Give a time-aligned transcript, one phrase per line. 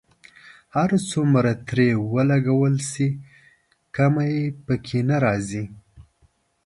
[0.75, 3.07] هر څومره ترې ولګول شي
[3.95, 4.35] کمی
[4.65, 5.65] په کې نه راځي.